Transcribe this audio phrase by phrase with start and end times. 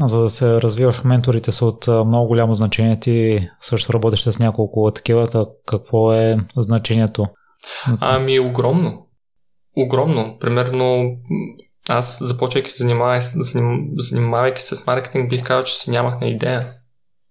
[0.00, 2.98] За да се развиваш, менторите са от много голямо значение.
[3.00, 5.46] Ти също работиш с няколко такива.
[5.66, 7.26] Какво е значението?
[8.00, 9.06] Ами, огромно.
[9.76, 10.36] Огромно.
[10.40, 11.16] Примерно,
[11.88, 12.84] аз започвайки се
[13.96, 16.72] занимавайки, се с маркетинг, бих казал, че си нямах на идея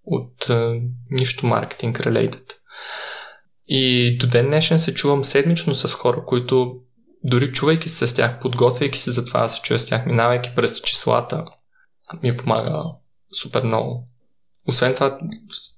[0.04, 0.82] от е,
[1.12, 2.52] нищо маркетинг related.
[3.68, 6.76] И до ден днешен се чувам седмично с хора, които
[7.24, 10.82] дори чувайки се с тях, подготвяйки се за това се чуя с тях, минавайки през
[10.82, 11.46] числата,
[12.24, 12.84] ми помага
[13.42, 14.08] супер много.
[14.68, 15.20] Освен това,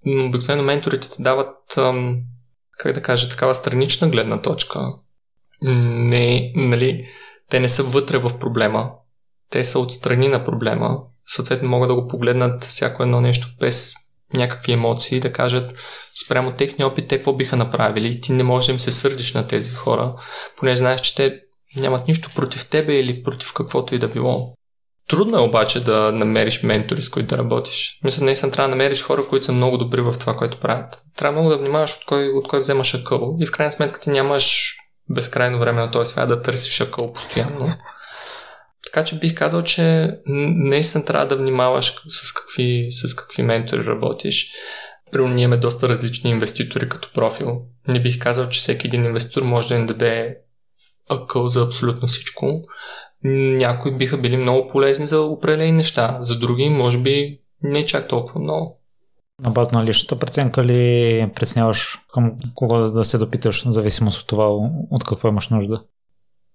[0.05, 1.57] обикновено менторите ти дават,
[2.77, 4.79] как да кажа, такава странична гледна точка.
[5.61, 7.07] Не, нали,
[7.49, 8.91] те не са вътре в проблема,
[9.49, 13.93] те са отстрани на проблема, съответно могат да го погледнат всяко едно нещо без
[14.33, 15.73] някакви емоции, да кажат
[16.25, 18.21] спрямо техния опит, те какво биха направили.
[18.21, 20.15] Ти не можеш да им се сърдиш на тези хора,
[20.57, 21.41] понеже знаеш, че те
[21.75, 24.53] нямат нищо против тебе или против каквото и да било.
[25.07, 27.99] Трудно е обаче да намериш ментори, с които да работиш.
[28.03, 31.01] Мисля, наистина трябва да намериш хора, които са много добри в това, което правят.
[31.17, 34.09] Трябва много да внимаваш от кой, от кой вземаш акъл и в крайна сметка ти
[34.09, 34.75] нямаш
[35.09, 37.75] безкрайно време на този свят да търсиш акъл постоянно.
[38.83, 44.51] Така че бих казал, че наистина трябва да внимаваш с какви, с какви ментори работиш.
[45.11, 47.61] Примерно ние имаме доста различни инвеститори като профил.
[47.87, 50.37] Не бих казал, че всеки един инвеститор може да ни даде
[51.09, 52.61] акъл за абсолютно всичко.
[53.23, 58.41] Някои биха били много полезни за определени неща, за други може би не чак толкова
[58.41, 58.79] много.
[59.45, 64.27] На база на личната преценка ли пресняваш към кого да се допиташ, в зависимост от
[64.27, 64.47] това,
[64.91, 65.83] от какво имаш нужда?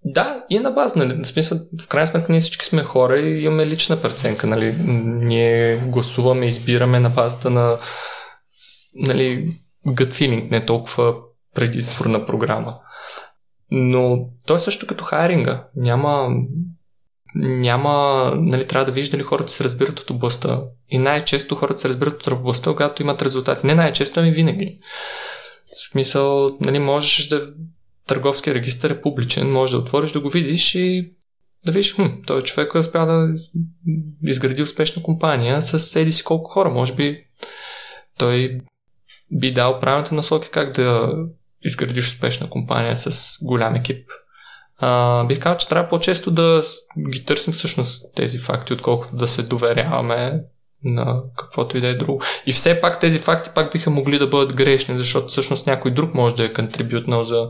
[0.04, 3.44] Да, и на база, нали, в смисъл, в крайна сметка ние всички сме хора и
[3.44, 7.78] имаме лична преценка, нали, ние гласуваме, избираме на базата на,
[8.94, 11.14] нали, gut feeling, не толкова
[11.54, 12.78] предизборна програма.
[13.70, 15.64] Но той също като хайринга.
[15.76, 16.28] Няма,
[17.34, 20.60] няма, нали, трябва да вижда дали хората се разбират от областта.
[20.88, 23.66] И най-често хората се разбират от областта, когато имат резултати.
[23.66, 24.78] Не най-често, ами винаги.
[25.72, 27.52] В смисъл, нали, можеш да
[28.06, 31.12] търговския регистр е публичен, може да отвориш да го видиш и
[31.66, 33.34] да видиш, хм, той човек е успял да
[34.24, 36.70] изгради успешна компания с еди си колко хора.
[36.70, 37.24] Може би
[38.18, 38.60] той
[39.30, 41.12] би дал правилните насоки как да
[41.64, 44.08] изградиш успешна компания с голям екип.
[44.78, 46.62] А, бих казал, че трябва по-често да
[47.10, 50.40] ги търсим всъщност тези факти, отколкото да се доверяваме
[50.84, 52.22] на каквото и да е друго.
[52.46, 56.14] И все пак тези факти пак биха могли да бъдат грешни, защото всъщност някой друг
[56.14, 57.48] може да е контрибютнал за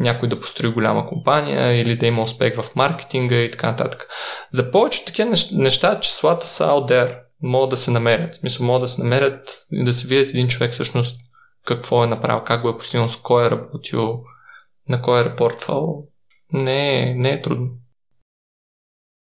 [0.00, 4.06] някой да построи голяма компания или да има успех в маркетинга и така нататък.
[4.50, 8.34] За повечето такива неща числата са out there, могат да се намерят.
[8.34, 11.20] Смисъл, могат да се намерят и да се видят един човек всъщност
[11.68, 14.24] какво е направил, как го е постигнал, с кой е работил,
[14.88, 16.04] на кой е репортвал.
[16.52, 17.70] Не, не е трудно.